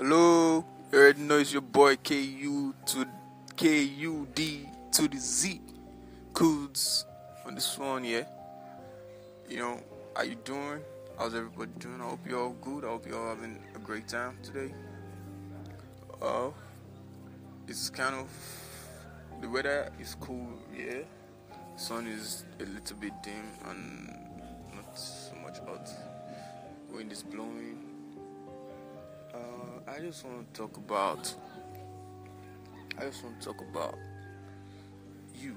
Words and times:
Hello, 0.00 0.64
you 0.92 0.98
already 1.00 1.22
know 1.22 1.38
it's 1.38 1.52
your 1.52 1.60
boy 1.60 1.96
KU 1.96 2.72
to 2.86 3.04
KUD 3.56 4.92
to 4.92 5.08
the 5.08 5.18
Z. 5.18 5.60
Codes 6.32 7.04
on 7.44 7.56
this 7.56 7.76
one, 7.76 8.04
yeah. 8.04 8.22
You 9.48 9.56
know, 9.56 9.80
how 10.14 10.22
you 10.22 10.36
doing? 10.44 10.82
How's 11.18 11.34
everybody 11.34 11.72
doing? 11.80 12.00
I 12.00 12.10
hope 12.10 12.20
you're 12.28 12.40
all 12.40 12.54
good. 12.60 12.84
I 12.84 12.90
hope 12.90 13.08
you're 13.08 13.18
all 13.18 13.34
having 13.34 13.58
a 13.74 13.80
great 13.80 14.06
time 14.06 14.38
today. 14.40 14.72
Uh, 16.22 16.50
it's 17.66 17.90
kind 17.90 18.14
of 18.14 18.28
the 19.40 19.48
weather 19.48 19.90
is 19.98 20.14
cool, 20.20 20.60
yeah. 20.72 21.00
Sun 21.74 22.06
is 22.06 22.44
a 22.60 22.66
little 22.66 22.96
bit 22.98 23.14
dim 23.24 23.50
and 23.68 24.16
not 24.76 24.96
so 24.96 25.34
much 25.42 25.58
hot. 25.58 25.90
Wind 26.88 27.10
is 27.10 27.24
blowing. 27.24 27.87
Uh, 29.58 29.90
I 29.90 29.98
just 30.00 30.24
want 30.24 30.52
to 30.54 30.60
talk 30.60 30.76
about. 30.76 31.34
I 32.96 33.04
just 33.04 33.24
want 33.24 33.40
to 33.40 33.46
talk 33.46 33.60
about 33.60 33.96
you. 35.34 35.56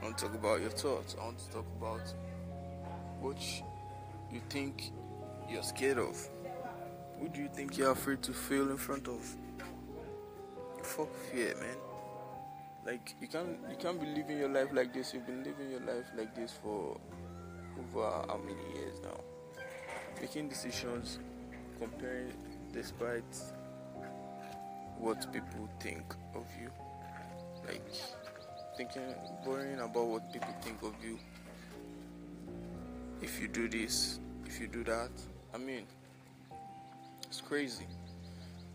I 0.00 0.04
want 0.04 0.18
to 0.18 0.24
talk 0.26 0.34
about 0.34 0.60
your 0.60 0.70
thoughts. 0.70 1.16
I 1.20 1.24
want 1.24 1.38
to 1.38 1.50
talk 1.50 1.66
about 1.78 2.14
what 3.20 3.40
you 4.32 4.40
think 4.48 4.92
you're 5.48 5.62
scared 5.62 5.98
of. 5.98 6.28
Who 7.18 7.28
do 7.28 7.40
you 7.40 7.48
think 7.48 7.76
you're 7.76 7.92
afraid 7.92 8.22
to 8.22 8.32
fail 8.32 8.70
in 8.70 8.76
front 8.76 9.08
of? 9.08 9.36
Fuck 10.82 11.14
fear, 11.30 11.54
man. 11.56 11.76
Like 12.84 13.14
you 13.20 13.28
can't 13.28 13.58
you 13.68 13.76
can't 13.76 14.00
be 14.00 14.06
living 14.06 14.38
your 14.38 14.48
life 14.48 14.68
like 14.72 14.92
this. 14.94 15.12
You've 15.12 15.26
been 15.26 15.44
living 15.44 15.70
your 15.70 15.80
life 15.80 16.06
like 16.16 16.34
this 16.34 16.52
for 16.62 16.98
over 17.78 18.10
how 18.26 18.40
many 18.44 18.78
years 18.78 19.00
now? 19.02 19.20
Making 20.20 20.48
decisions, 20.48 21.18
comparing 21.78 22.32
despite 22.72 23.36
what 24.98 25.32
people 25.32 25.68
think 25.80 26.14
of 26.34 26.46
you. 26.60 26.70
Like 27.66 27.82
thinking 28.76 29.14
worrying 29.44 29.80
about 29.80 30.06
what 30.06 30.32
people 30.32 30.54
think 30.62 30.82
of 30.82 30.94
you. 31.04 31.18
If 33.22 33.40
you 33.40 33.48
do 33.48 33.68
this, 33.68 34.20
if 34.46 34.60
you 34.60 34.66
do 34.66 34.84
that. 34.84 35.10
I 35.54 35.58
mean 35.58 35.86
it's 37.24 37.40
crazy. 37.40 37.86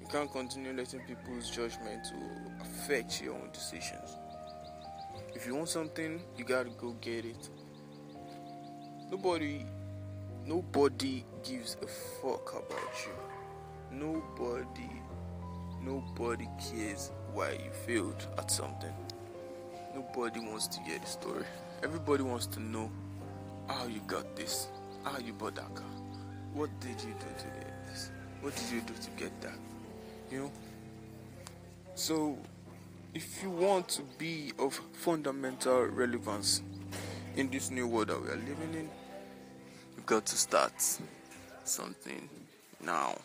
You 0.00 0.06
can't 0.06 0.30
continue 0.30 0.72
letting 0.72 1.00
people's 1.00 1.50
judgment 1.50 2.04
to 2.04 2.62
affect 2.62 3.20
your 3.20 3.34
own 3.34 3.50
decisions. 3.52 4.16
If 5.34 5.46
you 5.46 5.54
want 5.54 5.68
something, 5.68 6.22
you 6.36 6.44
gotta 6.44 6.70
go 6.70 6.92
get 7.00 7.24
it. 7.24 7.50
Nobody 9.10 9.66
nobody 10.44 11.24
gives 11.44 11.76
a 11.82 11.86
fuck 11.86 12.52
about 12.52 12.94
you. 13.04 13.35
Nobody 13.90 14.90
nobody 15.82 16.48
cares 16.58 17.12
why 17.32 17.52
you 17.52 17.70
failed 17.86 18.26
at 18.38 18.50
something. 18.50 18.92
Nobody 19.94 20.40
wants 20.40 20.66
to 20.68 20.80
hear 20.80 20.98
the 20.98 21.06
story. 21.06 21.44
Everybody 21.82 22.22
wants 22.22 22.46
to 22.48 22.60
know 22.60 22.90
how 23.68 23.86
you 23.86 24.00
got 24.06 24.36
this, 24.36 24.68
how 25.04 25.18
you 25.18 25.32
bought 25.32 25.54
that 25.56 25.74
car. 25.74 25.86
What 26.54 26.70
did 26.80 27.00
you 27.02 27.14
do 27.14 27.26
to 27.38 27.44
get 27.44 27.86
this? 27.86 28.10
What 28.40 28.54
did 28.56 28.70
you 28.70 28.80
do 28.80 28.94
to 28.94 29.10
get 29.16 29.40
that? 29.42 29.58
You 30.30 30.40
know? 30.40 30.52
So, 31.94 32.38
if 33.14 33.42
you 33.42 33.50
want 33.50 33.88
to 33.88 34.02
be 34.18 34.52
of 34.58 34.74
fundamental 34.92 35.84
relevance 35.86 36.62
in 37.36 37.50
this 37.50 37.70
new 37.70 37.86
world 37.86 38.08
that 38.08 38.22
we 38.22 38.28
are 38.28 38.36
living 38.36 38.74
in, 38.74 38.88
you've 39.96 40.06
got 40.06 40.26
to 40.26 40.36
start 40.36 40.72
something 41.64 42.28
now. 42.84 43.16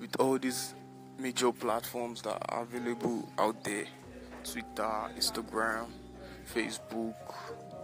With 0.00 0.18
all 0.18 0.38
these 0.38 0.74
major 1.18 1.52
platforms 1.52 2.22
that 2.22 2.38
are 2.48 2.62
available 2.62 3.28
out 3.38 3.62
there 3.62 3.84
Twitter, 4.42 4.90
Instagram, 5.18 5.88
Facebook, 6.54 7.14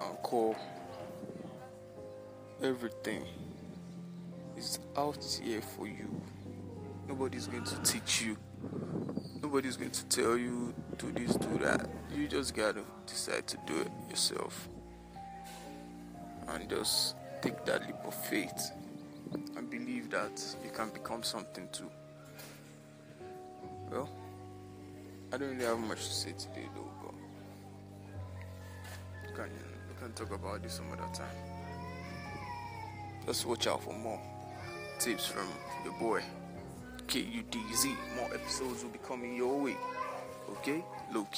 Anchor, 0.00 0.56
everything 2.62 3.24
is 4.56 4.78
out 4.96 5.40
here 5.42 5.60
for 5.60 5.88
you. 5.88 6.08
Nobody's 7.08 7.48
going 7.48 7.64
to 7.64 7.82
teach 7.82 8.22
you. 8.22 8.36
Nobody's 9.42 9.76
going 9.76 9.90
to 9.90 10.04
tell 10.04 10.38
you 10.38 10.72
do 10.98 11.10
this, 11.10 11.34
do 11.34 11.58
that. 11.58 11.90
You 12.14 12.28
just 12.28 12.54
gotta 12.54 12.84
decide 13.08 13.48
to 13.48 13.58
do 13.66 13.80
it 13.80 13.90
yourself. 14.08 14.68
And 16.46 16.70
just 16.70 17.16
take 17.42 17.64
that 17.64 17.88
leap 17.88 17.96
of 18.04 18.14
faith 18.14 18.70
and 19.56 19.68
believe 19.68 20.10
that 20.10 20.40
you 20.62 20.70
can 20.70 20.90
become 20.90 21.24
something 21.24 21.68
too. 21.72 21.90
Well, 23.94 24.10
I 25.32 25.36
don't 25.36 25.50
really 25.50 25.64
have 25.66 25.78
much 25.78 26.04
to 26.04 26.12
say 26.12 26.32
today 26.32 26.66
though, 26.74 26.90
but 27.00 27.14
we 29.22 29.36
can, 29.36 29.50
we 29.88 29.94
can 30.00 30.12
talk 30.14 30.32
about 30.34 30.64
this 30.64 30.74
some 30.74 30.86
other 30.90 31.06
time. 31.14 31.36
Just 33.24 33.46
watch 33.46 33.68
out 33.68 33.84
for 33.84 33.94
more 33.94 34.20
tips 34.98 35.26
from 35.26 35.46
your 35.84 35.94
boy. 36.00 36.22
KUDZ. 37.06 37.94
More 38.16 38.34
episodes 38.34 38.82
will 38.82 38.90
be 38.90 38.98
coming 38.98 39.36
your 39.36 39.60
way. 39.60 39.76
Okay? 40.50 40.82
Low. 41.12 41.28